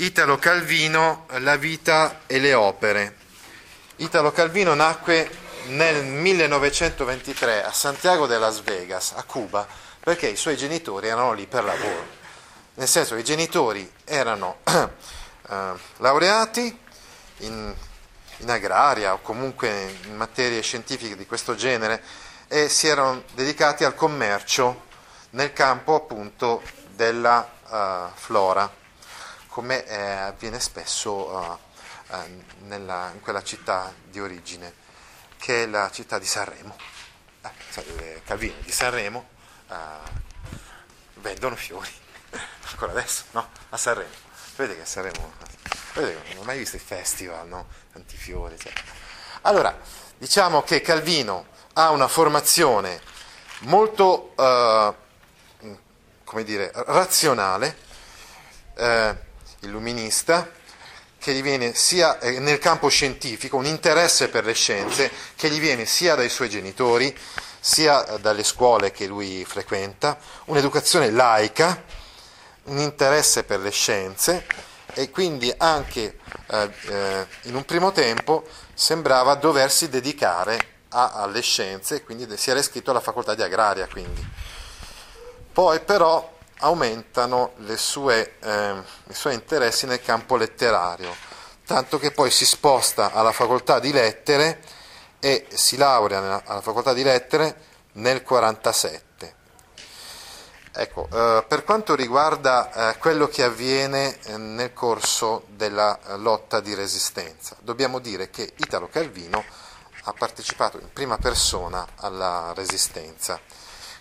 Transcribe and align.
Italo 0.00 0.38
Calvino, 0.38 1.26
La 1.38 1.56
vita 1.56 2.20
e 2.26 2.38
le 2.38 2.54
opere. 2.54 3.16
Italo 3.96 4.32
Calvino 4.32 4.74
nacque 4.74 5.30
nel 5.66 6.04
1923 6.04 7.64
a 7.64 7.72
Santiago 7.72 8.26
de 8.26 8.38
Las 8.38 8.62
Vegas, 8.62 9.12
a 9.16 9.22
Cuba, 9.24 9.66
perché 10.00 10.28
i 10.28 10.36
suoi 10.36 10.56
genitori 10.56 11.08
erano 11.08 11.32
lì 11.32 11.46
per 11.46 11.64
lavoro 11.64 12.16
nel 12.78 12.86
senso 12.86 13.14
che 13.14 13.20
i 13.20 13.24
genitori 13.24 13.90
erano 14.04 14.58
eh, 14.64 15.72
laureati 15.96 16.78
in, 17.38 17.74
in, 18.38 18.50
agraria 18.50 19.14
o 19.14 19.20
comunque 19.20 19.96
in 20.04 20.14
materie 20.14 20.62
scientifiche 20.62 21.16
di 21.16 21.26
questo 21.26 21.56
genere 21.56 22.00
e 22.46 22.68
si 22.68 22.86
erano 22.86 23.24
dedicati 23.34 23.82
al 23.82 23.96
commercio 23.96 24.86
nel 25.30 25.52
campo 25.52 25.96
appunto 25.96 26.62
della 26.94 27.46
uh, 27.68 28.10
flora, 28.14 28.72
come 29.58 29.84
eh, 29.86 30.00
avviene 30.00 30.60
spesso 30.60 31.12
uh, 31.12 31.58
uh, 32.14 32.44
nella, 32.66 33.10
in 33.12 33.20
quella 33.20 33.42
città 33.42 33.92
di 34.04 34.20
origine, 34.20 34.72
che 35.36 35.64
è 35.64 35.66
la 35.66 35.90
città 35.90 36.20
di 36.20 36.26
Sanremo. 36.26 36.76
Eh, 37.74 38.22
Calvino 38.24 38.54
di 38.60 38.70
Sanremo 38.70 39.26
vendono 41.14 41.56
fiori 41.56 41.90
ancora 42.70 42.92
adesso, 42.92 43.24
no? 43.32 43.50
A 43.70 43.76
Sanremo. 43.76 44.12
Vedete 44.54 44.76
che 44.76 44.84
a 44.84 44.86
Sanremo, 44.86 45.32
vedete 45.94 46.22
che 46.22 46.34
non 46.34 46.42
ho 46.42 46.46
mai 46.46 46.58
visto 46.58 46.76
i 46.76 46.78
festival, 46.78 47.48
no? 47.48 47.66
Tanti 47.92 48.16
fiori, 48.16 48.54
eccetera. 48.54 48.92
Allora, 49.40 49.76
diciamo 50.18 50.62
che 50.62 50.80
Calvino 50.82 51.48
ha 51.72 51.90
una 51.90 52.06
formazione 52.06 53.00
molto, 53.62 54.34
eh, 54.36 54.94
come 56.22 56.44
dire, 56.44 56.70
razionale, 56.72 57.76
eh, 58.76 59.26
illuminista, 59.60 60.50
che 61.18 61.32
gli 61.32 61.42
viene 61.42 61.74
sia 61.74 62.18
eh, 62.20 62.38
nel 62.38 62.58
campo 62.58 62.88
scientifico, 62.88 63.56
un 63.56 63.66
interesse 63.66 64.28
per 64.28 64.44
le 64.44 64.54
scienze, 64.54 65.10
che 65.34 65.50
gli 65.50 65.58
viene 65.58 65.84
sia 65.84 66.14
dai 66.14 66.28
suoi 66.28 66.48
genitori, 66.48 67.16
sia 67.60 68.02
dalle 68.20 68.44
scuole 68.44 68.92
che 68.92 69.06
lui 69.06 69.44
frequenta, 69.44 70.18
un'educazione 70.46 71.10
laica, 71.10 71.82
un 72.64 72.78
interesse 72.78 73.44
per 73.44 73.60
le 73.60 73.70
scienze 73.70 74.46
e 74.94 75.10
quindi 75.10 75.52
anche 75.56 76.18
eh, 76.46 76.70
eh, 76.86 77.26
in 77.42 77.54
un 77.54 77.64
primo 77.64 77.92
tempo 77.92 78.46
sembrava 78.74 79.34
doversi 79.34 79.88
dedicare 79.88 80.76
a, 80.90 81.12
alle 81.12 81.42
scienze 81.42 82.02
quindi 82.02 82.26
si 82.36 82.50
era 82.50 82.60
iscritto 82.60 82.90
alla 82.90 83.00
facoltà 83.00 83.34
di 83.34 83.42
agraria. 83.42 83.86
Quindi. 83.88 84.26
Poi 85.52 85.80
però 85.80 86.36
aumentano 86.58 87.52
sue, 87.76 88.36
eh, 88.40 88.74
i 89.08 89.14
suoi 89.14 89.34
interessi 89.34 89.86
nel 89.86 90.02
campo 90.02 90.36
letterario, 90.36 91.14
tanto 91.66 91.98
che 91.98 92.10
poi 92.10 92.30
si 92.30 92.46
sposta 92.46 93.12
alla 93.12 93.32
facoltà 93.32 93.78
di 93.78 93.92
lettere 93.92 94.62
e 95.20 95.46
si 95.52 95.76
laurea 95.76 96.20
nella, 96.20 96.42
alla 96.44 96.60
facoltà 96.60 96.92
di 96.92 97.02
lettere 97.02 97.44
nel 97.92 98.22
1947 98.22 99.08
Ecco, 100.80 101.08
eh, 101.10 101.44
per 101.48 101.64
quanto 101.64 101.96
riguarda 101.96 102.92
eh, 102.92 102.98
quello 102.98 103.26
che 103.26 103.42
avviene 103.42 104.16
eh, 104.22 104.36
nel 104.36 104.72
corso 104.72 105.46
della 105.48 105.98
eh, 105.98 106.16
lotta 106.18 106.60
di 106.60 106.72
resistenza, 106.72 107.56
dobbiamo 107.58 107.98
dire 107.98 108.30
che 108.30 108.52
Italo 108.58 108.86
Calvino 108.86 109.44
ha 110.04 110.12
partecipato 110.12 110.78
in 110.78 110.92
prima 110.92 111.18
persona 111.18 111.84
alla 111.96 112.52
resistenza, 112.54 113.40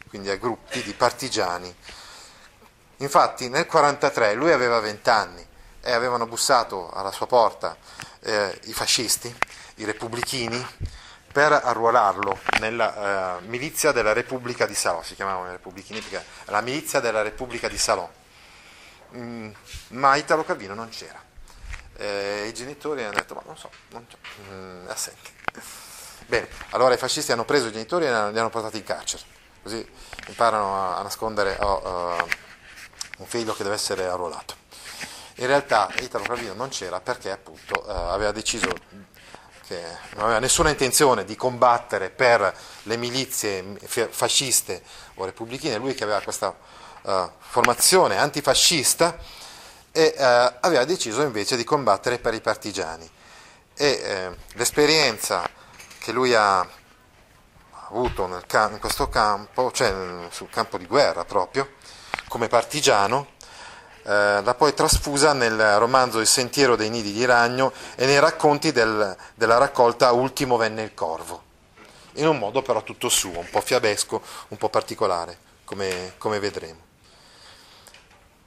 quindi 0.07 0.29
a 0.29 0.35
gruppi 0.35 0.83
di 0.83 0.93
partigiani. 0.93 1.75
Infatti 2.97 3.43
nel 3.49 3.67
1943 3.69 4.33
lui 4.33 4.51
aveva 4.51 4.79
20 4.79 5.09
anni 5.09 5.47
e 5.81 5.91
avevano 5.91 6.25
bussato 6.25 6.89
alla 6.89 7.11
sua 7.11 7.27
porta 7.27 7.77
eh, 8.21 8.59
i 8.65 8.73
fascisti, 8.73 9.33
i 9.75 9.85
repubblichini, 9.85 10.65
per 11.37 11.51
arruolarlo 11.51 12.39
nella 12.59 13.37
uh, 13.39 13.45
milizia 13.47 13.91
della 13.91 14.11
Repubblica 14.11 14.65
di 14.65 14.73
Salò, 14.73 15.03
si 15.03 15.13
chiamavano 15.13 15.49
i 15.49 15.51
repubblichini 15.51 15.99
perché 15.99 16.25
la 16.45 16.61
milizia 16.61 16.99
della 16.99 17.21
Repubblica 17.21 17.67
di 17.67 17.77
Salò, 17.77 18.09
mm, 19.15 19.51
ma 19.89 20.15
Italo 20.15 20.43
Calvino 20.43 20.73
non 20.73 20.89
c'era. 20.89 21.23
Eh, 21.95 22.47
I 22.47 22.53
genitori 22.55 23.03
hanno 23.03 23.13
detto, 23.13 23.35
ma 23.35 23.43
non 23.45 23.55
so, 23.55 23.69
non 23.89 24.07
c'è, 24.07 24.17
mm, 24.51 24.87
assente. 24.87 25.29
Bene, 26.25 26.47
allora 26.71 26.95
i 26.95 26.97
fascisti 26.97 27.31
hanno 27.31 27.45
preso 27.45 27.67
i 27.67 27.71
genitori 27.71 28.05
e 28.05 28.09
li 28.09 28.39
hanno 28.39 28.49
portati 28.49 28.77
in 28.77 28.83
carcere, 28.83 29.21
così 29.61 29.87
imparano 30.29 30.75
a, 30.75 30.97
a 30.97 31.03
nascondere 31.03 31.55
oh, 31.59 32.17
uh, 32.17 32.27
un 33.17 33.25
figlio 33.25 33.53
che 33.53 33.63
deve 33.63 33.75
essere 33.75 34.07
arruolato. 34.07 34.55
In 35.35 35.47
realtà 35.47 35.91
Italo 35.99 36.23
Calvino 36.23 36.53
non 36.53 36.69
c'era 36.69 36.99
perché 36.99 37.31
appunto 37.31 37.83
uh, 37.85 37.89
aveva 37.89 38.31
deciso 38.31 38.69
che 39.67 39.81
non 40.15 40.23
aveva 40.25 40.39
nessuna 40.39 40.69
intenzione 40.69 41.25
di 41.25 41.35
combattere 41.35 42.09
per 42.09 42.55
le 42.83 42.97
milizie 42.97 43.77
fasciste 43.85 44.81
o 45.15 45.25
repubblichine, 45.25 45.77
lui 45.77 45.93
che 45.93 46.03
aveva 46.03 46.21
questa 46.21 46.55
uh, 47.01 47.31
formazione 47.37 48.17
antifascista 48.17 49.17
e 49.91 50.13
uh, 50.15 50.57
aveva 50.61 50.85
deciso 50.85 51.21
invece 51.21 51.57
di 51.57 51.63
combattere 51.65 52.17
per 52.17 52.33
i 52.33 52.41
partigiani. 52.41 53.09
E 53.75 54.29
uh, 54.31 54.55
l'esperienza 54.57 55.47
che 55.99 56.11
lui 56.13 56.33
ha 56.33 56.65
avuto 57.89 58.25
nel, 58.25 58.45
in 58.71 58.77
questo 58.79 59.09
campo, 59.09 59.71
cioè 59.71 59.93
sul 60.29 60.49
campo 60.49 60.77
di 60.77 60.85
guerra 60.85 61.25
proprio, 61.25 61.73
come 62.27 62.47
partigiano, 62.47 63.35
eh, 64.03 64.41
l'ha 64.41 64.55
poi 64.55 64.73
trasfusa 64.73 65.33
nel 65.33 65.77
romanzo 65.77 66.19
Il 66.19 66.27
sentiero 66.27 66.75
dei 66.75 66.89
nidi 66.89 67.11
di 67.11 67.25
ragno 67.25 67.73
e 67.95 68.05
nei 68.05 68.19
racconti 68.19 68.71
del, 68.71 69.15
della 69.35 69.57
raccolta 69.57 70.11
Ultimo 70.11 70.57
venne 70.57 70.83
il 70.83 70.93
corvo, 70.93 71.43
in 72.13 72.27
un 72.27 72.37
modo 72.37 72.61
però 72.61 72.83
tutto 72.83 73.09
suo, 73.09 73.39
un 73.39 73.49
po' 73.49 73.61
fiabesco, 73.61 74.21
un 74.49 74.57
po' 74.57 74.69
particolare, 74.69 75.37
come, 75.65 76.13
come 76.17 76.39
vedremo. 76.39 76.85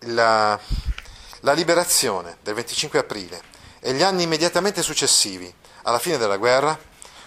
La, 0.04 0.58
la 1.40 1.52
liberazione 1.52 2.38
del 2.42 2.54
25 2.54 2.98
aprile 2.98 3.42
e 3.80 3.92
gli 3.92 4.02
anni 4.02 4.22
immediatamente 4.22 4.82
successivi 4.82 5.52
alla 5.82 5.98
fine 5.98 6.16
della 6.16 6.38
guerra 6.38 6.78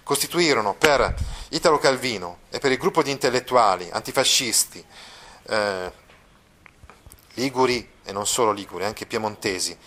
costituirono 0.03 0.73
per 0.73 1.13
Italo 1.49 1.77
Calvino 1.77 2.39
e 2.49 2.59
per 2.59 2.71
il 2.71 2.77
gruppo 2.77 3.03
di 3.03 3.11
intellettuali 3.11 3.89
antifascisti 3.91 4.83
eh, 5.47 5.91
liguri 7.35 7.89
e 8.03 8.11
non 8.11 8.27
solo 8.27 8.51
liguri, 8.51 8.85
anche 8.85 9.05
piemontesi, 9.05 9.77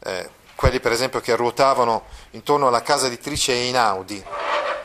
eh, 0.00 0.30
quelli 0.54 0.80
per 0.80 0.92
esempio 0.92 1.20
che 1.20 1.34
ruotavano 1.34 2.04
intorno 2.30 2.68
alla 2.68 2.82
casa 2.82 3.06
editrice 3.06 3.52
Einaudi, 3.52 4.22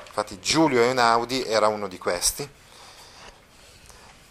infatti 0.07 0.39
Giulio 0.39 0.81
Einaudi 0.81 1.43
era 1.43 1.67
uno 1.67 1.87
di 1.87 1.97
questi, 1.97 2.47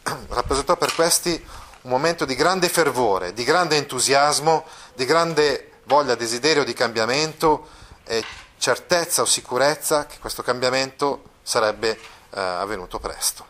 rappresentò 0.29 0.77
per 0.77 0.95
questi 0.95 1.47
un 1.83 1.91
momento 1.91 2.25
di 2.25 2.35
grande 2.35 2.69
fervore, 2.69 3.33
di 3.33 3.45
grande 3.45 3.77
entusiasmo, 3.77 4.65
di 4.95 5.05
grande 5.05 5.81
voglia, 5.85 6.15
desiderio 6.15 6.65
di 6.65 6.73
cambiamento 6.73 7.69
e 8.05 8.25
certezza 8.59 9.23
o 9.23 9.25
sicurezza 9.25 10.07
che 10.07 10.19
questo 10.19 10.43
cambiamento 10.43 11.23
sarebbe 11.43 11.91
eh, 11.91 12.41
avvenuto 12.41 12.99
presto. 12.99 13.47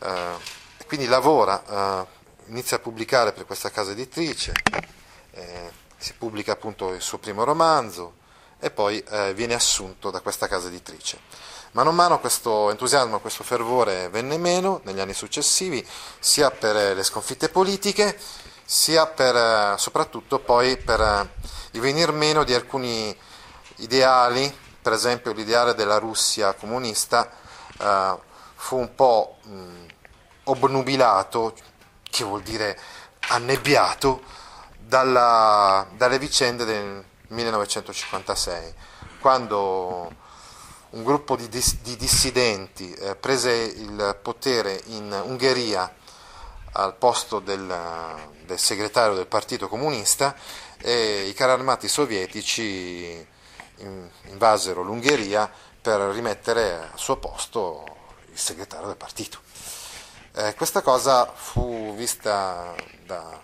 Eh, 0.00 0.58
quindi 0.86 1.06
lavora 1.06 1.62
eh, 1.68 2.19
inizia 2.46 2.76
a 2.76 2.80
pubblicare 2.80 3.32
per 3.32 3.46
questa 3.46 3.70
casa 3.70 3.92
editrice, 3.92 4.52
eh, 5.32 5.70
si 5.96 6.14
pubblica 6.14 6.52
appunto 6.52 6.92
il 6.92 7.02
suo 7.02 7.18
primo 7.18 7.44
romanzo 7.44 8.14
e 8.58 8.70
poi 8.70 9.02
eh, 9.08 9.34
viene 9.34 9.54
assunto 9.54 10.10
da 10.10 10.20
questa 10.20 10.48
casa 10.48 10.68
editrice. 10.68 11.18
Mano 11.72 11.90
a 11.90 11.92
mano 11.92 12.18
questo 12.18 12.70
entusiasmo, 12.70 13.20
questo 13.20 13.44
fervore 13.44 14.08
venne 14.08 14.38
meno 14.38 14.80
negli 14.84 14.98
anni 14.98 15.14
successivi, 15.14 15.86
sia 16.18 16.50
per 16.50 16.74
eh, 16.76 16.94
le 16.94 17.02
sconfitte 17.04 17.48
politiche, 17.48 18.18
sia 18.64 19.06
per, 19.06 19.36
eh, 19.36 19.74
soprattutto 19.78 20.40
poi 20.40 20.76
per 20.76 21.00
eh, 21.00 21.30
il 21.72 21.80
venir 21.80 22.12
meno 22.12 22.44
di 22.44 22.54
alcuni 22.54 23.16
ideali, 23.76 24.52
per 24.82 24.92
esempio 24.92 25.32
l'ideale 25.32 25.74
della 25.74 25.98
Russia 25.98 26.54
comunista 26.54 27.30
eh, 27.78 28.16
fu 28.54 28.76
un 28.76 28.94
po' 28.94 29.36
mh, 29.42 29.86
obnubilato 30.44 31.54
che 32.10 32.24
vuol 32.24 32.42
dire 32.42 32.78
annebbiato 33.28 34.22
dalla, 34.78 35.86
dalle 35.96 36.18
vicende 36.18 36.64
del 36.64 37.04
1956, 37.28 38.74
quando 39.20 40.12
un 40.90 41.04
gruppo 41.04 41.36
di, 41.36 41.48
dis, 41.48 41.80
di 41.80 41.96
dissidenti 41.96 42.92
eh, 42.92 43.14
prese 43.14 43.52
il 43.52 44.18
potere 44.20 44.80
in 44.86 45.12
Ungheria 45.24 45.94
al 46.72 46.96
posto 46.96 47.38
del, 47.40 47.72
del, 48.44 48.58
segretario 48.58 49.14
del 49.14 49.26
Partito 49.26 49.68
Comunista 49.68 50.34
e 50.78 51.26
i 51.26 51.32
carri 51.34 51.52
armati 51.52 51.88
sovietici 51.88 53.26
invasero 54.26 54.82
l'Ungheria 54.82 55.50
per 55.80 56.00
rimettere 56.12 56.90
al 56.92 56.98
suo 56.98 57.16
posto 57.16 57.84
il 58.30 58.38
segretario 58.38 58.86
del 58.86 58.96
partito. 58.96 59.40
Eh, 60.32 60.54
questa 60.54 60.80
cosa 60.80 61.26
fu 61.26 61.92
vista 61.96 62.72
da 63.04 63.40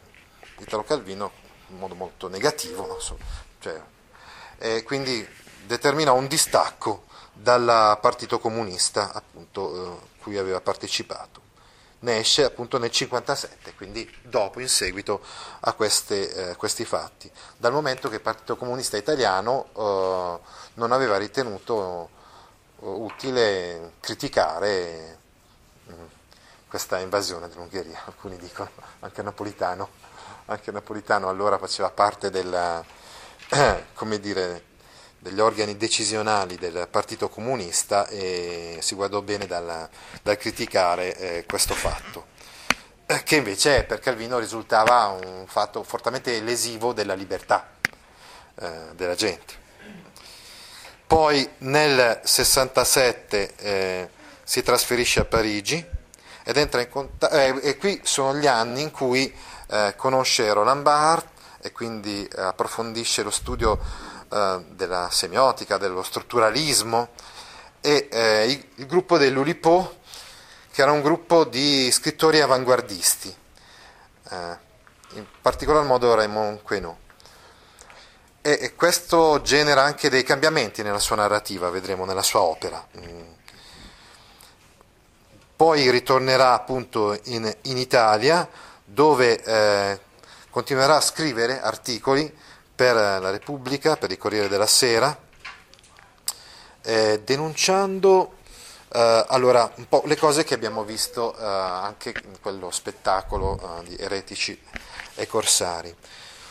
Italo 0.59 0.85
Calvino 0.85 1.33
in 1.69 1.79
modo 1.79 1.97
molto 1.97 2.29
negativo, 2.29 2.87
no? 2.87 2.97
cioè, 3.59 3.83
e 4.59 4.85
quindi 4.85 5.27
determinò 5.65 6.15
un 6.15 6.29
distacco 6.29 7.07
dal 7.33 7.99
partito 8.01 8.39
comunista 8.39 9.13
appunto, 9.13 9.97
eh, 9.97 9.99
cui 10.21 10.39
aveva 10.39 10.61
partecipato. 10.61 11.43
Ne 11.99 12.19
esce 12.19 12.45
appunto 12.45 12.79
nel 12.79 12.91
1957, 12.93 13.75
quindi 13.75 14.09
dopo, 14.23 14.61
in 14.61 14.69
seguito 14.69 15.21
a 15.61 15.73
queste, 15.73 16.51
eh, 16.51 16.57
questi 16.57 16.85
fatti, 16.85 17.29
dal 17.57 17.73
momento 17.73 18.09
che 18.09 18.17
il 18.17 18.21
Partito 18.21 18.57
Comunista 18.57 18.97
Italiano 18.97 19.67
eh, 19.77 20.39
non 20.75 20.93
aveva 20.93 21.17
ritenuto 21.17 22.11
eh, 22.81 22.87
utile 22.87 23.95
criticare 23.99 25.25
questa 26.77 26.99
invasione 26.99 27.49
dell'Ungheria, 27.49 28.03
alcuni 28.05 28.37
dicono, 28.37 28.69
anche 29.01 29.23
Napolitano, 29.23 29.89
anche 30.45 30.71
Napolitano 30.71 31.31
allora 31.31 31.57
faceva 31.57 31.89
parte 31.89 32.29
della, 32.29 32.85
dire, 34.21 34.65
degli 35.19 35.41
organi 35.41 35.79
decisionali 35.79 36.57
del 36.57 36.87
Partito 36.91 37.31
Comunista 37.31 38.07
e 38.09 38.77
si 38.83 38.95
guardò 38.95 39.23
bene 39.23 39.47
dal, 39.47 39.89
dal 40.23 40.37
criticare 40.37 41.17
eh, 41.17 41.47
questo 41.47 41.73
fatto, 41.73 42.27
eh, 43.07 43.23
che 43.23 43.37
invece 43.37 43.85
per 43.85 43.99
Calvino 43.99 44.39
risultava 44.39 45.07
un 45.07 45.47
fatto 45.47 45.83
fortemente 45.83 46.39
lesivo 46.43 46.93
della 46.93 47.15
libertà 47.15 47.71
eh, 48.55 48.71
della 48.95 49.15
gente. 49.15 49.65
Poi 51.07 51.49
nel 51.59 52.21
67 52.23 53.55
eh, 53.57 54.09
si 54.43 54.63
trasferisce 54.63 55.21
a 55.21 55.25
Parigi 55.25 55.95
ed 56.49 56.57
entra 56.59 56.81
in 56.81 56.89
contatto, 56.89 57.35
eh, 57.35 57.59
e 57.61 57.77
qui 57.77 58.01
sono 58.05 58.37
gli 58.37 58.47
anni 58.47 58.81
in 58.83 58.93
cui 58.93 59.35
eh, 59.67 59.95
conosce 59.97 60.53
Roland 60.53 60.83
Barthes 60.83 61.31
e 61.61 61.73
quindi 61.73 62.29
approfondisce 62.37 63.25
lo 63.25 63.33
studio 63.33 63.81
eh, 64.33 64.65
della 64.69 65.09
semiotica, 65.11 65.77
dello 65.77 66.05
strutturalismo 66.05 67.09
e 67.81 68.07
eh, 68.09 68.45
il, 68.45 68.65
il, 68.77 68.87
gruppo 68.87 69.19
dell'Ulipo, 69.19 69.97
che 70.71 70.83
era 70.83 70.93
un 70.93 71.03
gruppo 71.03 71.43
di 71.43 71.91
scrittori 71.91 72.41
avanguardisti, 72.41 73.37
eh, 74.31 74.59
in 75.15 75.27
particolar 75.43 75.83
modo 75.83 76.15
Raymond 76.15 76.63
Queneau. 76.63 76.97
E, 78.41 78.59
e, 78.61 78.75
questo 78.77 79.43
genera 79.43 79.83
anche 79.83 80.09
dei 80.09 80.23
cambiamenti 80.23 80.85
nella 80.85 81.01
sua 81.01 81.17
narrativa, 81.17 81.71
vedremo 81.71 82.05
nella 82.05 82.23
sua 82.23 82.43
opera. 82.43 82.87
Poi 85.57 85.91
ritornerà 85.91 86.53
appunto 86.53 87.19
in, 87.25 87.51
in 87.63 87.79
Italia, 87.79 88.47
dove 88.85 89.43
eh, 89.43 90.01
continuerà 90.51 90.97
a 90.97 91.01
scrivere 91.01 91.61
articoli 91.63 92.31
per 92.75 92.95
la 92.95 93.31
Repubblica, 93.31 93.97
per 93.97 94.11
il 94.11 94.19
Corriere 94.19 94.49
della 94.49 94.67
Sera, 94.67 95.19
eh, 96.83 97.23
denunciando 97.25 98.35
eh, 98.93 99.25
allora, 99.29 99.71
un 99.77 99.89
po' 99.89 100.03
le 100.05 100.17
cose 100.17 100.45
che 100.45 100.55
abbiamo 100.55 100.85
visto 100.85 101.37
eh, 101.37 101.45
anche 101.45 102.15
in 102.25 102.41
quello 102.41 102.71
spettacolo 102.71 103.81
eh, 103.81 103.85
di 103.85 103.97
eretici 103.97 104.59
e 105.15 105.27
corsari, 105.27 105.95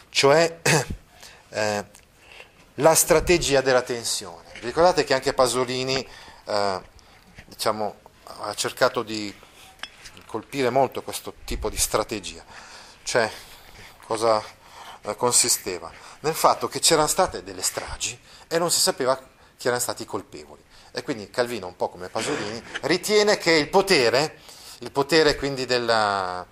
cioè 0.09 0.59
eh, 1.49 1.85
la 2.75 2.95
strategia 2.95 3.61
della 3.61 3.81
tensione. 3.81 4.43
Ricordate 4.61 5.03
che 5.03 5.13
anche 5.13 5.33
Pasolini 5.33 6.05
diciamo, 7.47 7.95
ha 8.25 8.53
cercato 8.53 9.03
di 9.03 9.33
colpire 10.25 10.69
molto 10.69 11.01
questo 11.01 11.35
tipo 11.45 11.69
di 11.69 11.77
strategia, 11.77 12.43
cioè 13.03 13.31
cosa 14.05 14.43
consisteva? 15.15 15.91
nel 16.25 16.33
fatto 16.33 16.67
che 16.67 16.79
c'erano 16.79 17.07
state 17.07 17.43
delle 17.43 17.61
stragi 17.61 18.19
e 18.47 18.57
non 18.57 18.71
si 18.71 18.79
sapeva 18.79 19.15
chi 19.57 19.67
erano 19.67 19.81
stati 19.81 20.03
i 20.03 20.05
colpevoli. 20.05 20.63
E 20.91 21.03
quindi 21.03 21.29
Calvino, 21.29 21.67
un 21.67 21.75
po' 21.75 21.89
come 21.89 22.09
Pasolini, 22.09 22.61
ritiene 22.81 23.37
che 23.37 23.51
il 23.51 23.69
potere, 23.69 24.39
il 24.79 24.91
potere 24.91 25.35
quindi 25.35 25.65
della, 25.65 26.45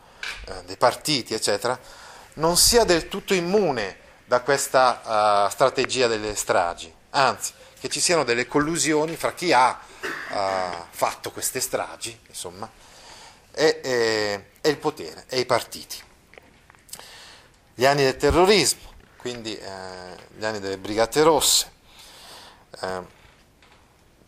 eh, 0.46 0.64
dei 0.66 0.78
partiti, 0.78 1.34
eccetera, 1.34 1.78
non 2.36 2.56
sia 2.56 2.84
del 2.84 3.08
tutto 3.08 3.34
immune 3.34 4.02
da 4.26 4.42
questa 4.42 5.46
uh, 5.46 5.50
strategia 5.50 6.08
delle 6.08 6.36
stragi, 6.36 6.94
anzi, 7.14 7.54
che 7.80 7.90
ci 7.90 8.00
siano 8.00 8.24
delle 8.24 8.48
collusioni 8.48 9.16
fra 9.16 9.34
chi 9.34 9.52
ha 9.52 9.78
uh, 10.00 10.86
fatto 10.90 11.32
queste 11.32 11.60
stragi, 11.60 12.18
insomma, 12.28 12.70
e, 13.52 13.82
e, 13.84 14.46
e 14.62 14.70
il 14.70 14.78
potere, 14.78 15.26
e 15.28 15.40
i 15.40 15.46
partiti. 15.46 16.02
Gli 17.76 17.86
anni 17.86 18.04
del 18.04 18.18
terrorismo, 18.18 18.94
quindi 19.18 19.58
eh, 19.58 20.16
gli 20.36 20.46
anni 20.46 20.60
delle 20.60 20.78
Brigate 20.78 21.24
Rosse. 21.24 21.72
Eh, 22.82 23.02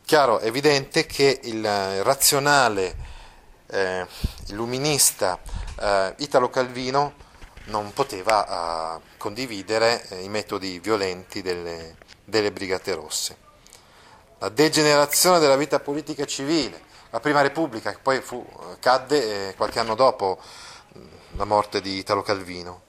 chiaro, 0.04 0.40
evidente 0.40 1.06
che 1.06 1.40
il 1.44 2.04
razionale 2.04 2.96
eh, 3.68 4.08
illuminista 4.48 5.40
eh, 5.80 6.16
Italo 6.18 6.50
Calvino 6.50 7.14
non 7.66 7.94
poteva 7.94 8.98
eh, 8.98 9.02
condividere 9.18 10.08
eh, 10.10 10.22
i 10.22 10.30
metodi 10.30 10.80
violenti 10.80 11.42
delle, 11.42 11.98
delle 12.25 12.51
Brigate 12.51 12.94
Rosse. 12.94 13.38
La 14.39 14.50
degenerazione 14.50 15.39
della 15.39 15.56
vita 15.56 15.80
politica 15.80 16.25
civile, 16.25 16.83
la 17.12 17.22
Prima 17.22 17.42
Repubblica, 17.42 17.92
che 17.92 18.00
poi 18.01 18.19
fu, 18.19 18.45
cadde 18.80 19.54
qualche 19.56 19.80
anno 19.80 19.95
dopo 19.95 20.39
la 21.38 21.45
morte 21.45 21.80
di 21.80 21.98
Italo 21.98 22.22
Calvino 22.22 22.81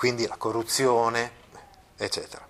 quindi 0.00 0.26
la 0.26 0.36
corruzione, 0.38 1.32
eccetera. 1.98 2.48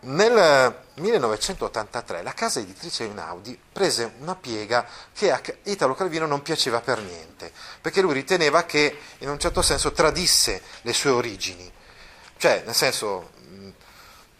Nel 0.00 0.84
1983 0.94 2.22
la 2.22 2.32
casa 2.32 2.58
editrice 2.58 3.04
Einaudi 3.04 3.56
prese 3.72 4.14
una 4.18 4.34
piega 4.34 4.86
che 5.12 5.30
a 5.30 5.40
Italo 5.64 5.94
Calvino 5.94 6.26
non 6.26 6.42
piaceva 6.42 6.80
per 6.80 7.00
niente, 7.00 7.52
perché 7.80 8.00
lui 8.00 8.12
riteneva 8.12 8.64
che 8.64 8.98
in 9.18 9.28
un 9.28 9.38
certo 9.38 9.62
senso 9.62 9.92
tradisse 9.92 10.62
le 10.82 10.92
sue 10.92 11.10
origini, 11.10 11.72
cioè 12.38 12.62
nel 12.64 12.74
senso 12.74 13.34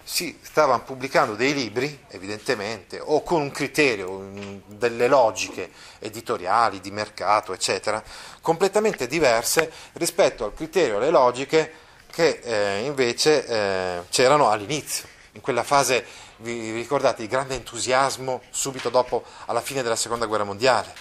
si 0.09 0.39
stavano 0.41 0.85
pubblicando 0.85 1.35
dei 1.35 1.53
libri, 1.53 2.05
evidentemente, 2.11 3.01
o 3.01 3.25
con 3.25 3.41
un 3.41 3.51
criterio, 3.51 4.63
delle 4.67 5.09
logiche 5.09 5.73
editoriali, 5.99 6.81
di 6.81 6.93
mercato, 6.93 7.53
eccetera, 7.53 8.01
completamente 8.41 9.09
diverse 9.09 9.69
rispetto 9.95 10.45
al 10.45 10.55
criterio 10.55 10.99
alle 10.99 11.11
logiche 11.11 11.73
che 12.09 12.41
eh, 12.41 12.85
invece 12.85 13.47
eh, 13.47 14.03
c'erano 14.09 14.49
all'inizio, 14.49 15.09
in 15.33 15.41
quella 15.41 15.65
fase, 15.65 16.07
vi 16.37 16.71
ricordate, 16.71 17.23
di 17.23 17.29
grande 17.29 17.57
entusiasmo 17.57 18.43
subito 18.51 18.91
dopo, 18.91 19.25
alla 19.47 19.61
fine 19.61 19.83
della 19.83 19.97
seconda 19.97 20.27
guerra 20.27 20.45
mondiale. 20.45 20.95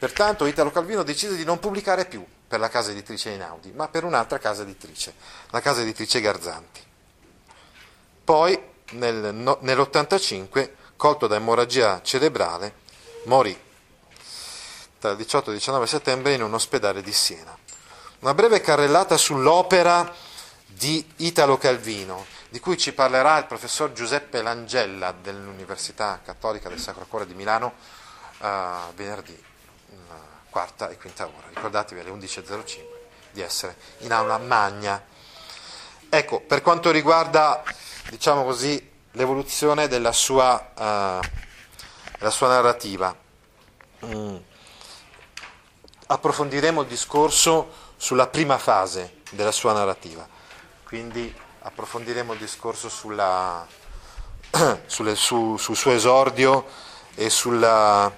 Pertanto 0.00 0.46
Italo 0.46 0.72
Calvino 0.72 1.04
decise 1.04 1.36
di 1.36 1.44
non 1.44 1.60
pubblicare 1.60 2.06
più 2.06 2.26
per 2.46 2.60
la 2.60 2.68
casa 2.68 2.90
editrice 2.90 3.30
Einaudi, 3.30 3.72
ma 3.72 3.88
per 3.88 4.04
un'altra 4.04 4.38
casa 4.38 4.62
editrice, 4.62 5.14
la 5.50 5.60
casa 5.60 5.80
editrice 5.80 6.20
Garzanti. 6.20 6.80
Poi 8.24 8.60
nel, 8.92 9.34
no, 9.34 9.58
nell'85, 9.60 10.70
colto 10.96 11.26
da 11.26 11.36
emorragia 11.36 12.00
cerebrale, 12.02 12.74
morì 13.24 13.64
tra 14.98 15.10
il 15.10 15.16
18 15.16 15.50
e 15.50 15.52
il 15.52 15.58
19 15.58 15.86
settembre 15.86 16.34
in 16.34 16.42
un 16.42 16.54
ospedale 16.54 17.02
di 17.02 17.12
Siena. 17.12 17.56
Una 18.20 18.34
breve 18.34 18.60
carrellata 18.60 19.16
sull'opera 19.16 20.12
di 20.66 21.04
Italo 21.16 21.58
Calvino, 21.58 22.24
di 22.48 22.60
cui 22.60 22.78
ci 22.78 22.92
parlerà 22.92 23.38
il 23.38 23.46
professor 23.46 23.92
Giuseppe 23.92 24.42
Langella 24.42 25.12
dell'Università 25.12 26.20
Cattolica 26.24 26.68
del 26.68 26.80
Sacro 26.80 27.06
Cuore 27.08 27.26
di 27.26 27.34
Milano 27.34 27.74
uh, 28.38 28.46
venerdì, 28.94 29.44
quarta 30.56 30.88
e 30.88 30.96
quinta 30.96 31.26
ora. 31.26 31.48
Ricordatevi 31.52 32.00
alle 32.00 32.10
11.05 32.10 32.80
di 33.30 33.42
essere 33.42 33.76
in 33.98 34.12
aula 34.12 34.38
magna. 34.38 35.04
Ecco, 36.08 36.40
per 36.40 36.62
quanto 36.62 36.90
riguarda 36.90 37.62
diciamo 38.08 38.42
così, 38.42 38.90
l'evoluzione 39.10 39.86
della 39.86 40.12
sua, 40.12 40.54
uh, 40.74 41.26
della 42.16 42.30
sua 42.30 42.48
narrativa. 42.48 43.14
Mm. 44.06 44.36
Approfondiremo 46.06 46.80
il 46.80 46.88
discorso 46.88 47.70
sulla 47.98 48.28
prima 48.28 48.56
fase 48.56 49.16
della 49.32 49.52
sua 49.52 49.74
narrativa. 49.74 50.26
Quindi 50.84 51.34
approfondiremo 51.58 52.32
il 52.32 52.38
discorso 52.38 52.88
sulla, 52.88 53.66
sulle, 54.86 55.16
su, 55.16 55.58
sul 55.58 55.76
suo 55.76 55.90
esordio 55.90 56.64
e, 57.14 57.28
sulla, 57.28 58.10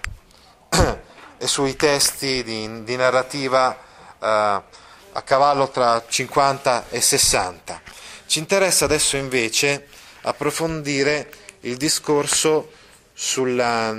e 1.38 1.46
sui 1.46 1.76
testi 1.76 2.42
di, 2.42 2.84
di 2.84 2.96
narrativa 2.96 3.76
eh, 4.20 4.26
a 5.12 5.22
cavallo 5.24 5.70
tra 5.70 6.04
50 6.06 6.90
e 6.90 7.00
60. 7.00 7.82
Ci 8.26 8.38
interessa 8.38 8.84
adesso 8.84 9.16
invece 9.16 9.86
approfondire 10.22 11.30
il 11.60 11.76
discorso 11.76 12.72
sulla, 13.14 13.96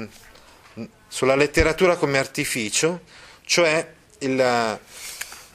sulla 1.08 1.36
letteratura 1.36 1.96
come 1.96 2.17
artificio, 2.19 3.01
cioè 3.46 3.93
il, 4.19 4.79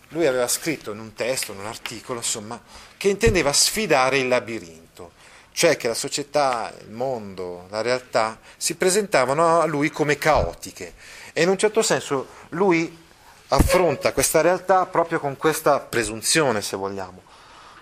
lui 0.09 0.27
aveva 0.27 0.49
scritto 0.49 0.93
in 0.93 0.99
un 0.99 1.15
testo, 1.15 1.53
in 1.53 1.61
un 1.61 1.67
articolo, 1.67 2.19
insomma, 2.19 2.61
che 2.97 3.09
intendeva 3.09 3.53
sfidare 3.53 4.19
il 4.19 4.29
labirinto, 4.29 5.13
cioè 5.53 5.77
che 5.77 5.89
la 5.89 5.95
società, 5.95 6.73
il 6.81 6.91
mondo, 6.91 7.67
la 7.71 7.81
realtà 7.81 8.39
si 8.57 8.75
presentavano 8.75 9.61
a 9.61 9.67
lui 9.67 9.91
come 9.91 10.19
caotiche 10.19 10.95
e 11.35 11.43
in 11.43 11.49
un 11.51 11.59
certo 11.59 11.83
senso 11.83 12.29
lui 12.51 13.03
affronta 13.49 14.13
questa 14.13 14.41
realtà 14.41 14.87
proprio 14.87 15.21
con 15.21 15.37
questa 15.37 15.81
presunzione, 15.81 16.63
se 16.63 16.77
vogliamo, 16.77 17.23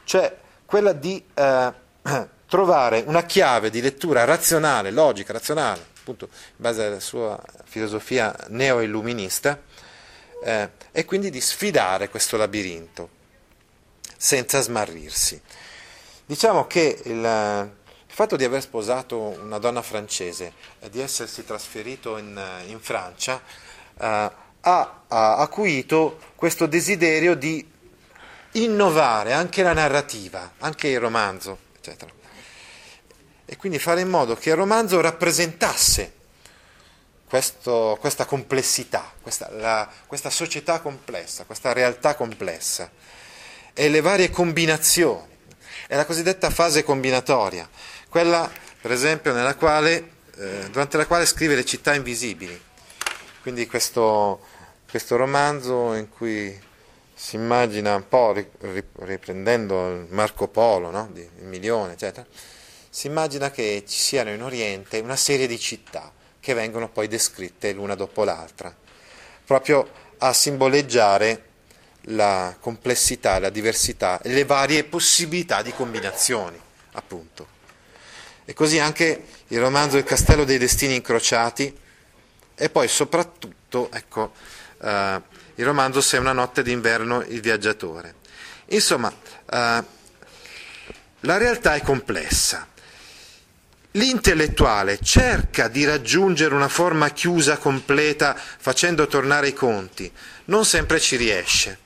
cioè 0.05 0.37
quella 0.65 0.93
di 0.93 1.23
eh, 1.35 1.73
trovare 2.49 3.05
una 3.07 3.25
chiave 3.25 3.71
di 3.71 3.81
lettura 3.81 4.25
razionale, 4.25 4.91
logica, 4.91 5.33
razionale, 5.33 5.85
appunto 6.01 6.29
in 6.33 6.57
base 6.57 6.85
alla 6.85 7.01
sua 7.01 7.41
filosofia 7.65 8.35
neo-illuminista, 8.49 9.61
eh, 10.43 10.71
e 10.91 11.05
quindi 11.05 11.31
di 11.31 11.41
sfidare 11.41 12.09
questo 12.09 12.37
labirinto 12.37 13.21
senza 14.17 14.61
smarrirsi. 14.61 15.41
Diciamo 16.25 16.67
che 16.67 17.01
il, 17.05 17.71
il 18.13 18.19
fatto 18.19 18.37
di 18.37 18.45
aver 18.45 18.61
sposato 18.61 19.17
una 19.19 19.57
donna 19.57 19.81
francese 19.81 20.53
e 20.81 20.91
di 20.91 21.01
essersi 21.01 21.47
trasferito 21.47 22.19
in, 22.19 22.39
in 22.67 22.79
Francia 22.79 23.41
eh, 23.99 24.31
ha, 24.61 25.03
ha 25.09 25.37
acuito 25.39 26.19
questo 26.35 26.67
desiderio 26.67 27.35
di 27.35 27.67
innovare 28.53 29.33
anche 29.33 29.63
la 29.63 29.73
narrativa, 29.73 30.53
anche 30.59 30.89
il 30.89 31.01
romanzo, 31.01 31.57
eccetera. 31.75 32.13
E 33.47 33.57
quindi 33.57 33.79
fare 33.79 34.03
in 34.03 34.09
modo 34.09 34.37
che 34.37 34.51
il 34.51 34.57
romanzo 34.57 35.01
rappresentasse 35.01 36.13
questo, 37.27 37.97
questa 37.99 38.27
complessità, 38.27 39.11
questa, 39.23 39.49
la, 39.53 39.91
questa 40.07 40.29
società 40.29 40.81
complessa, 40.81 41.45
questa 41.45 41.73
realtà 41.73 42.15
complessa. 42.15 42.91
E 43.73 43.89
le 43.89 44.03
varie 44.03 44.29
combinazioni. 44.29 45.31
È 45.87 45.97
la 45.97 46.07
cosiddetta 46.07 46.49
fase 46.49 46.85
combinatoria, 46.85 47.69
quella 48.13 48.51
per 48.79 48.93
esempio 48.93 49.33
quale, 49.57 50.11
eh, 50.37 50.69
durante 50.71 50.99
la 50.99 51.07
quale 51.07 51.25
scrive 51.25 51.55
le 51.55 51.65
città 51.65 51.95
invisibili. 51.95 52.61
Quindi 53.41 53.67
questo, 53.67 54.41
questo 54.91 55.17
romanzo 55.17 55.95
in 55.95 56.11
cui 56.11 56.61
si 57.15 57.37
immagina 57.37 57.95
un 57.95 58.07
po' 58.07 58.35
riprendendo 58.99 60.07
Marco 60.11 60.47
Polo, 60.49 60.91
no? 60.91 61.11
il 61.15 61.47
milione, 61.47 61.95
eccetera, 61.95 62.27
si 62.91 63.07
immagina 63.07 63.51
che 63.51 63.83
ci 63.87 63.99
siano 63.99 64.29
in 64.29 64.43
Oriente 64.43 64.99
una 64.99 65.17
serie 65.17 65.47
di 65.47 65.59
città 65.59 66.13
che 66.39 66.53
vengono 66.53 66.91
poi 66.91 67.09
descritte 67.09 67.73
l'una 67.73 67.95
dopo 67.95 68.25
l'altra, 68.25 68.77
proprio 69.47 69.89
a 70.19 70.35
simboleggiare 70.35 71.45
la 72.07 72.55
complessità, 72.61 73.39
la 73.39 73.49
diversità 73.49 74.21
e 74.21 74.33
le 74.33 74.45
varie 74.45 74.85
possibilità 74.85 75.63
di 75.63 75.73
combinazioni, 75.73 76.61
appunto. 76.93 77.61
E 78.45 78.55
così 78.55 78.79
anche 78.79 79.25
il 79.49 79.61
romanzo 79.61 79.97
Il 79.97 80.05
castello 80.05 80.45
dei 80.45 80.59
destini 80.59 80.97
incrociati 80.97 81.77
e 82.55 82.71
poi 82.71 82.89
soprattutto, 82.89 83.91
ecco, 83.93 84.33
eh, 84.83 85.21
il 85.55 85.65
romanzo 85.65 86.01
Se 86.01 86.17
una 86.19 86.33
notte 86.33 86.63
d'inverno 86.63 87.23
il 87.23 87.41
viaggiatore. 87.41 88.15
Insomma, 88.67 89.13
eh, 89.51 89.85
la 91.21 91.37
realtà 91.37 91.75
è 91.75 91.83
complessa 91.83 92.67
L'intellettuale 93.95 94.99
cerca 95.03 95.69
di 95.69 95.85
raggiungere 95.85 96.55
una 96.55 96.69
forma 96.69 97.11
chiusa, 97.11 97.59
completa, 97.59 98.35
facendo 98.35 99.07
tornare 99.07 99.49
i 99.49 99.53
conti, 99.53 100.11
non 100.47 100.65
sempre 100.65 100.99
ci 100.99 101.17
riesce. 101.17 101.79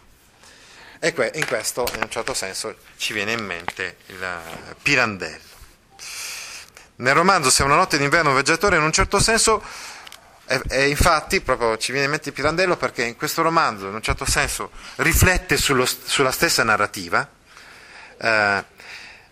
E 1.01 1.13
in 1.35 1.47
questo, 1.47 1.85
in 1.95 2.03
un 2.03 2.11
certo 2.11 2.33
senso, 2.33 2.77
ci 2.97 3.13
viene 3.13 3.33
in 3.33 3.45
mente 3.45 3.97
il 4.07 4.25
Pirandello. 4.83 5.56
Nel 6.99 7.15
romanzo 7.15 7.51
Se 7.51 7.63
una 7.63 7.75
notte 7.75 7.99
d'inverno 7.99 8.31
un 8.31 8.35
viaggiatore, 8.35 8.77
in 8.77 8.83
un 8.83 8.93
certo 8.93 9.19
senso, 9.21 9.63
e, 10.47 10.89
infatti 10.89 11.41
proprio 11.41 11.77
ci 11.77 11.91
viene 11.91 12.07
in 12.07 12.13
mente 12.13 12.33
Pirandello 12.33 12.77
perché 12.77 13.05
in 13.05 13.17
questo 13.17 13.43
romanzo, 13.43 13.89
in 13.89 13.95
un 13.95 14.03
certo 14.03 14.25
senso, 14.25 14.71
riflette 14.97 15.57
sullo, 15.57 15.85
sulla 15.85 16.31
stessa 16.31 16.63
narrativa, 16.63 17.29
eh, 18.19 18.65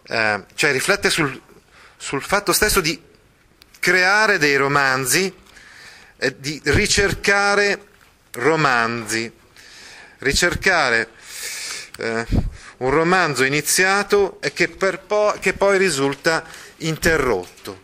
eh, 0.06 0.44
cioè 0.54 0.72
riflette 0.72 1.08
sul, 1.08 1.40
sul 1.96 2.22
fatto 2.22 2.52
stesso 2.52 2.80
di 2.80 3.00
creare 3.78 4.36
dei 4.36 4.56
romanzi 4.56 5.34
e 6.16 6.38
di 6.38 6.60
ricercare 6.64 7.86
romanzi, 8.32 9.32
ricercare 10.18 11.08
eh, 11.98 12.26
un 12.78 12.90
romanzo 12.90 13.44
iniziato 13.44 14.38
e 14.40 14.52
che, 14.52 14.68
po- 14.68 15.34
che 15.38 15.52
poi 15.52 15.78
risulta 15.78 16.44
interrotto. 16.78 17.82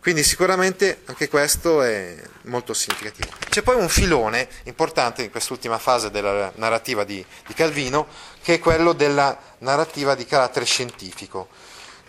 Quindi 0.00 0.22
sicuramente 0.22 1.02
anche 1.06 1.28
questo 1.28 1.82
è 1.82 2.16
molto 2.42 2.72
significativo. 2.72 3.28
C'è 3.48 3.62
poi 3.62 3.76
un 3.76 3.88
filone 3.88 4.48
importante 4.64 5.22
in 5.22 5.30
quest'ultima 5.30 5.78
fase 5.78 6.10
della 6.10 6.50
narrativa 6.54 7.04
di, 7.04 7.24
di 7.46 7.54
Calvino, 7.54 8.06
che 8.42 8.54
è 8.54 8.58
quello 8.58 8.92
della 8.92 9.36
narrativa 9.58 10.14
di 10.14 10.24
carattere 10.24 10.64
scientifico, 10.64 11.48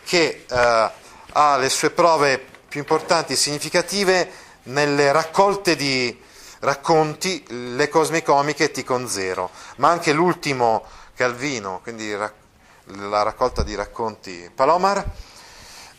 che 0.05 0.46
eh, 0.48 0.91
ha 1.31 1.58
le 1.58 1.69
sue 1.69 1.89
prove 1.89 2.43
più 2.69 2.79
importanti 2.79 3.34
e 3.34 3.36
significative 3.36 4.31
nelle 4.63 5.12
raccolte 5.12 5.75
di 5.75 6.17
racconti, 6.60 7.43
le 7.75 7.89
cosmicomiche 7.89 8.72
Ticon 8.72 9.08
Zero, 9.08 9.50
ma 9.77 9.89
anche 9.89 10.13
l'ultimo 10.13 10.86
Calvino, 11.19 11.81
quindi 11.83 12.15
la 12.15 13.23
raccolta 13.23 13.61
di 13.61 13.75
racconti 13.75 14.49
Palomar, 14.55 15.05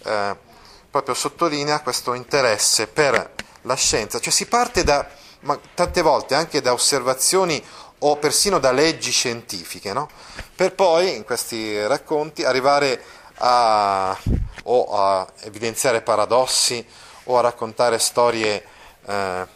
eh, 0.02 0.36
proprio 0.90 1.12
sottolinea 1.12 1.82
questo 1.82 2.14
interesse 2.14 2.86
per 2.86 3.34
la 3.62 3.74
scienza, 3.74 4.18
cioè 4.18 4.32
si 4.32 4.46
parte 4.46 4.82
da, 4.82 5.06
tante 5.74 6.00
volte 6.00 6.34
anche 6.34 6.62
da 6.62 6.72
osservazioni 6.72 7.62
o 7.98 8.16
persino 8.16 8.58
da 8.58 8.72
leggi 8.72 9.10
scientifiche, 9.10 9.92
no? 9.92 10.08
per 10.56 10.72
poi 10.74 11.16
in 11.16 11.24
questi 11.24 11.86
racconti 11.86 12.42
arrivare 12.42 13.04
a 13.42 14.16
o 14.62 14.86
a 14.96 15.26
evidenziare 15.40 16.00
paradossi 16.00 16.82
o 17.24 17.36
a 17.36 17.42
raccontare 17.42 17.98
storie 17.98 18.64
eh, 19.04 19.46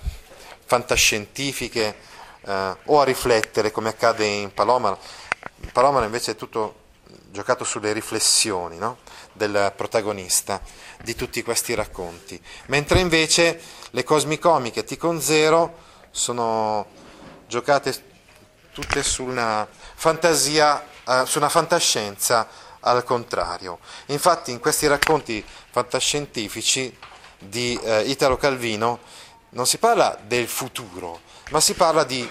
fantascientifiche 0.67 1.97
eh, 2.45 2.77
o 2.85 3.01
a 3.01 3.05
riflettere 3.05 3.71
come 3.71 3.89
accade 3.89 4.27
in 4.27 4.53
Palomar. 4.53 4.99
In 5.63 5.73
Palomar 5.73 6.05
invece 6.05 6.33
è 6.33 6.37
tutto 6.37 6.83
giocato 7.31 7.65
sulle 7.65 7.93
riflessioni 7.93 8.79
no? 8.79 8.99
del 9.33 9.73
protagonista 9.77 10.61
di 11.03 11.15
tutti 11.15 11.43
questi 11.43 11.75
racconti, 11.75 12.41
mentre 12.67 13.01
invece 13.01 13.61
le 13.91 14.05
cosmicomiche 14.05 14.85
Ticon 14.85 15.21
Zero 15.21 15.83
sono 16.11 16.87
giocate 17.47 18.13
tutte 18.73 19.03
su 19.03 19.25
una 19.25 19.67
fantasia, 19.95 20.85
eh, 21.07 21.23
su 21.27 21.39
una 21.39 21.49
fantascienza 21.49 22.49
al 22.81 23.03
contrario. 23.05 23.79
Infatti 24.07 24.51
in 24.51 24.61
questi 24.61 24.87
racconti 24.87 25.45
fantascientifici 25.71 26.97
di 27.39 27.79
eh, 27.83 28.03
Italo 28.03 28.37
Calvino 28.37 29.01
non 29.51 29.67
si 29.67 29.79
parla 29.79 30.19
del 30.25 30.49
futuro, 30.49 31.21
ma 31.51 31.61
si 31.61 31.75
parla 31.75 32.05
di 32.05 32.29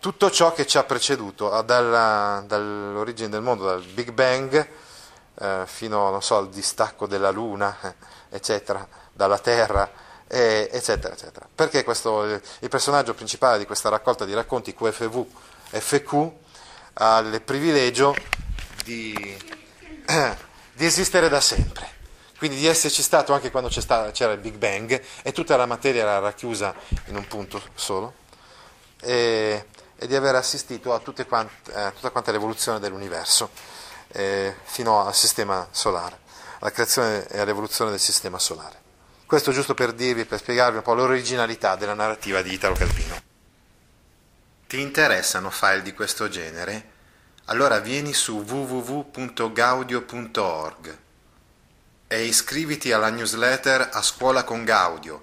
tutto 0.00 0.30
ciò 0.30 0.52
che 0.52 0.66
ci 0.66 0.78
ha 0.78 0.84
preceduto, 0.84 1.62
dalla, 1.62 2.42
dall'origine 2.46 3.28
del 3.28 3.42
mondo, 3.42 3.64
dal 3.64 3.82
Big 3.82 4.12
Bang 4.12 4.68
eh, 5.40 5.62
fino 5.66 6.20
so, 6.20 6.36
al 6.36 6.48
distacco 6.48 7.06
della 7.06 7.30
Luna, 7.30 7.76
eccetera, 8.28 8.86
dalla 9.12 9.38
Terra, 9.38 9.90
eh, 10.26 10.68
eccetera, 10.72 11.14
eccetera. 11.14 11.48
Perché 11.52 11.84
questo, 11.84 12.24
il 12.24 12.68
personaggio 12.68 13.14
principale 13.14 13.58
di 13.58 13.66
questa 13.66 13.88
raccolta 13.88 14.24
di 14.24 14.34
racconti 14.34 14.74
QFV 14.74 15.26
FQ 15.70 16.30
ha 16.94 17.18
il 17.18 17.40
privilegio 17.42 18.14
di 18.84 19.56
di 20.78 20.86
esistere 20.86 21.28
da 21.28 21.40
sempre, 21.40 21.90
quindi 22.38 22.56
di 22.56 22.66
esserci 22.66 23.02
stato 23.02 23.32
anche 23.32 23.50
quando 23.50 23.68
c'era 23.68 24.32
il 24.32 24.38
Big 24.38 24.54
Bang 24.54 25.02
e 25.22 25.32
tutta 25.32 25.56
la 25.56 25.66
materia 25.66 26.02
era 26.02 26.18
racchiusa 26.20 26.72
in 27.06 27.16
un 27.16 27.26
punto 27.26 27.60
solo. 27.74 28.14
E, 29.00 29.66
e 29.98 30.06
di 30.06 30.14
aver 30.14 30.36
assistito 30.36 30.94
a 30.94 31.02
quante, 31.26 31.72
eh, 31.72 31.92
tutta 31.92 32.10
quanta 32.10 32.30
l'evoluzione 32.30 32.78
dell'universo 32.78 33.50
eh, 34.08 34.54
fino 34.62 35.04
al 35.04 35.14
sistema 35.14 35.66
solare, 35.72 36.20
alla 36.60 36.70
creazione 36.70 37.26
e 37.26 37.40
all'evoluzione 37.40 37.90
del 37.90 37.98
sistema 37.98 38.38
solare. 38.38 38.86
Questo 39.26 39.50
giusto 39.52 39.74
per 39.74 39.92
dirvi, 39.92 40.24
per 40.24 40.38
spiegarvi 40.38 40.76
un 40.76 40.82
po' 40.82 40.94
l'originalità 40.94 41.74
della 41.76 41.94
narrativa 41.94 42.40
di 42.40 42.52
Italo 42.52 42.74
Calvino. 42.74 43.20
Ti 44.68 44.80
interessano 44.80 45.50
file 45.50 45.82
di 45.82 45.92
questo 45.92 46.28
genere? 46.28 46.96
Allora 47.46 47.80
vieni 47.80 48.14
su 48.14 48.44
www.gaudio.org 48.46 50.98
e 52.06 52.24
iscriviti 52.24 52.92
alla 52.92 53.10
newsletter 53.10 53.88
A 53.92 54.00
Scuola 54.00 54.44
con 54.44 54.62
Gaudio 54.64 55.22